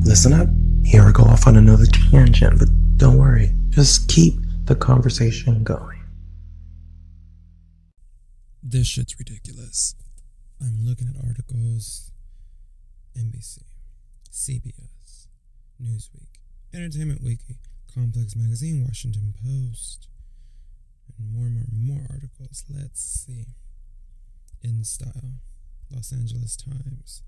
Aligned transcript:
listen 0.00 0.32
up. 0.32 0.48
Here 0.84 1.02
I 1.02 1.12
go 1.12 1.22
off 1.24 1.46
on 1.46 1.56
another 1.56 1.86
tangent, 1.86 2.58
but 2.58 2.68
don't 2.96 3.18
worry. 3.18 3.52
Just 3.70 4.08
keep 4.08 4.34
the 4.64 4.74
conversation 4.74 5.62
going. 5.62 5.98
This 8.62 8.86
shit's 8.86 9.18
ridiculous. 9.18 9.94
I'm 10.60 10.84
looking 10.84 11.08
at 11.08 11.24
articles 11.24 12.12
NBC, 13.16 13.60
CBS, 14.30 15.26
Newsweek, 15.82 16.38
Entertainment 16.72 17.22
Weekly, 17.22 17.58
Complex 17.92 18.36
Magazine, 18.36 18.84
Washington 18.84 19.34
Post, 19.42 20.08
and 21.18 21.32
more 21.32 21.46
and 21.46 21.54
more 21.54 21.64
and 21.70 21.86
more 21.86 22.06
articles. 22.10 22.64
Let's 22.68 23.00
see. 23.00 23.46
In 24.62 24.84
Style, 24.84 25.40
Los 25.90 26.12
Angeles 26.12 26.56
Times, 26.56 27.22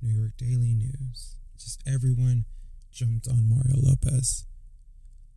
New 0.00 0.18
York 0.18 0.32
Daily 0.36 0.74
News. 0.74 1.36
Just 1.60 1.82
everyone 1.86 2.46
jumped 2.90 3.28
on 3.28 3.48
Mario 3.48 3.76
Lopez. 3.76 4.46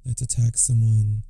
Let's 0.05 0.21
attack 0.21 0.57
someone 0.57 1.23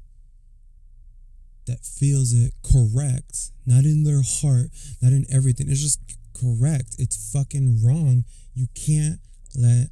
that 1.66 1.84
feels 1.84 2.32
it 2.32 2.54
correct, 2.62 3.52
not 3.66 3.86
in 3.86 4.04
their 4.04 4.22
heart, 4.24 4.68
not 5.02 5.12
in 5.12 5.26
everything. 5.32 5.68
It's 5.70 5.82
just 5.82 6.00
correct. 6.34 6.96
It's 7.00 7.32
fucking 7.32 7.84
wrong. 7.84 8.24
You 8.54 8.68
can't 8.76 9.20
let 9.56 9.88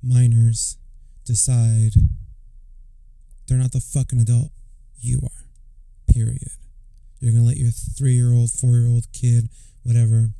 minors 0.00 0.76
decide 1.24 1.94
they're 3.48 3.58
not 3.58 3.72
the 3.72 3.80
fucking 3.80 4.20
adult 4.20 4.52
you 4.96 5.20
are. 5.24 6.12
Period. 6.12 6.50
You're 7.18 7.32
gonna 7.32 7.44
let 7.44 7.56
your 7.56 7.70
three 7.70 8.12
year 8.14 8.32
old, 8.32 8.50
four 8.50 8.76
year 8.76 8.88
old 8.88 9.06
kid, 9.12 9.48
whatever, 9.82 10.30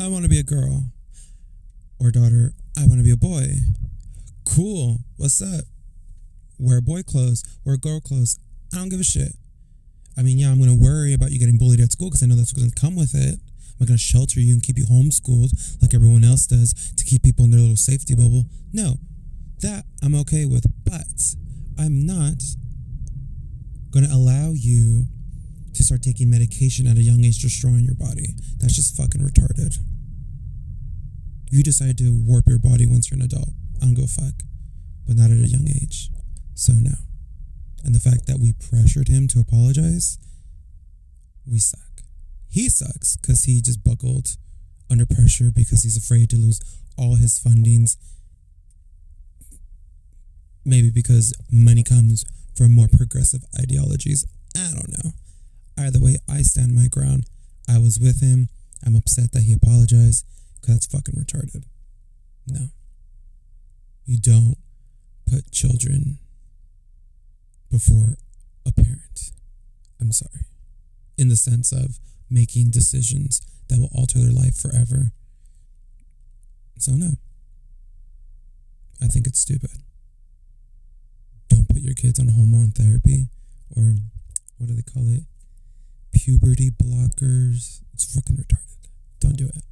I 0.00 0.08
wanna 0.08 0.28
be 0.28 0.38
a 0.38 0.44
girl. 0.44 0.84
Or 2.00 2.12
daughter, 2.12 2.54
I 2.78 2.86
wanna 2.86 3.02
be 3.02 3.10
a 3.10 3.16
boy. 3.16 3.46
Cool. 4.44 5.00
What's 5.16 5.42
up? 5.42 5.64
Wear 6.60 6.80
boy 6.80 7.02
clothes, 7.02 7.42
wear 7.64 7.76
girl 7.76 8.00
clothes. 8.00 8.38
I 8.72 8.76
don't 8.76 8.88
give 8.88 9.00
a 9.00 9.04
shit. 9.04 9.32
I 10.16 10.22
mean, 10.22 10.38
yeah, 10.38 10.50
I'm 10.52 10.60
gonna 10.60 10.76
worry 10.76 11.12
about 11.12 11.32
you 11.32 11.40
getting 11.40 11.58
bullied 11.58 11.80
at 11.80 11.90
school 11.90 12.08
because 12.08 12.22
I 12.22 12.26
know 12.26 12.36
that's 12.36 12.52
gonna 12.52 12.70
come 12.70 12.94
with 12.94 13.16
it. 13.16 13.34
I'm 13.34 13.76
not 13.80 13.88
gonna 13.88 13.98
shelter 13.98 14.38
you 14.38 14.52
and 14.52 14.62
keep 14.62 14.78
you 14.78 14.84
homeschooled 14.84 15.82
like 15.82 15.92
everyone 15.92 16.22
else 16.22 16.46
does 16.46 16.92
to 16.96 17.04
keep 17.04 17.24
people 17.24 17.44
in 17.46 17.50
their 17.50 17.60
little 17.60 17.76
safety 17.76 18.14
bubble. 18.14 18.44
No, 18.72 18.98
that 19.60 19.84
I'm 20.00 20.14
okay 20.14 20.44
with, 20.44 20.64
but 20.84 21.34
I'm 21.78 22.06
not 22.06 22.42
gonna 23.90 24.12
allow 24.12 24.52
you 24.54 25.06
to 25.74 25.82
start 25.82 26.02
taking 26.02 26.30
medication 26.30 26.86
at 26.86 26.96
a 26.96 27.02
young 27.02 27.24
age 27.24 27.42
destroying 27.42 27.84
your 27.84 27.96
body. 27.96 28.36
That's 28.58 28.74
just 28.74 28.96
fucking 28.96 29.20
retarded. 29.20 29.78
You 31.50 31.62
decide 31.62 31.98
to 31.98 32.10
warp 32.26 32.44
your 32.46 32.58
body 32.58 32.86
once 32.86 33.10
you're 33.10 33.18
an 33.18 33.24
adult. 33.24 33.50
I 33.80 33.84
don't 33.84 33.94
go 33.94 34.06
fuck. 34.06 34.34
But 35.06 35.16
not 35.16 35.30
at 35.30 35.38
a 35.38 35.48
young 35.48 35.66
age. 35.68 36.10
So 36.54 36.72
no. 36.74 36.92
And 37.84 37.94
the 37.94 38.00
fact 38.00 38.26
that 38.26 38.38
we 38.38 38.52
pressured 38.52 39.08
him 39.08 39.28
to 39.28 39.40
apologize, 39.40 40.18
we 41.46 41.58
suck. 41.58 42.02
He 42.48 42.68
sucks 42.68 43.16
because 43.16 43.44
he 43.44 43.62
just 43.62 43.84
buckled 43.84 44.36
under 44.90 45.06
pressure 45.06 45.50
because 45.54 45.82
he's 45.82 45.96
afraid 45.96 46.30
to 46.30 46.36
lose 46.36 46.60
all 46.96 47.16
his 47.16 47.40
fundings. 47.40 47.96
Maybe 50.64 50.90
because 50.90 51.32
money 51.50 51.82
comes 51.82 52.24
from 52.54 52.74
more 52.74 52.88
progressive 52.88 53.44
ideologies. 53.58 54.26
I 54.56 54.72
don't 54.74 55.04
know. 55.04 55.12
Either 55.78 56.00
way, 56.00 56.16
I 56.28 56.42
stand 56.42 56.74
my 56.74 56.88
ground. 56.88 57.24
I 57.68 57.78
was 57.78 57.98
with 58.00 58.20
him. 58.20 58.48
I'm 58.84 58.96
upset 58.96 59.32
that 59.32 59.42
he 59.42 59.52
apologized 59.52 60.24
that's 60.66 60.86
fucking 60.86 61.14
retarded. 61.14 61.64
No. 62.46 62.68
You 64.04 64.18
don't 64.18 64.56
put 65.30 65.50
children 65.52 66.18
before 67.70 68.16
a 68.66 68.72
parent. 68.72 69.32
I'm 70.00 70.12
sorry. 70.12 70.46
In 71.16 71.28
the 71.28 71.36
sense 71.36 71.72
of 71.72 71.98
making 72.30 72.70
decisions 72.70 73.42
that 73.68 73.78
will 73.78 73.90
alter 73.94 74.18
their 74.18 74.32
life 74.32 74.56
forever. 74.56 75.12
So, 76.78 76.92
no. 76.92 77.10
I 79.02 79.06
think 79.06 79.26
it's 79.26 79.40
stupid. 79.40 79.70
Don't 81.48 81.68
put 81.68 81.82
your 81.82 81.94
kids 81.94 82.18
on 82.18 82.28
hormone 82.28 82.70
therapy 82.70 83.28
or 83.76 83.96
what 84.58 84.68
do 84.68 84.74
they 84.74 84.82
call 84.82 85.08
it? 85.08 85.22
Puberty 86.12 86.70
blockers. 86.70 87.82
It's 87.94 88.14
fucking 88.14 88.36
retarded. 88.36 88.88
Don't 89.20 89.36
do 89.36 89.46
it. 89.46 89.64